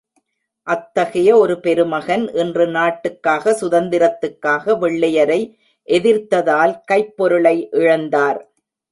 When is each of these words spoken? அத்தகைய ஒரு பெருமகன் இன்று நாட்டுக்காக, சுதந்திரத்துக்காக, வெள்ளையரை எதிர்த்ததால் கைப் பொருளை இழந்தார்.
அத்தகைய 0.67 1.37
ஒரு 1.37 1.59
பெருமகன் 1.59 2.23
இன்று 2.33 2.67
நாட்டுக்காக, 2.67 3.51
சுதந்திரத்துக்காக, 3.61 4.75
வெள்ளையரை 4.81 5.53
எதிர்த்ததால் 5.87 6.73
கைப் 6.85 7.17
பொருளை 7.17 7.69
இழந்தார். 7.71 8.39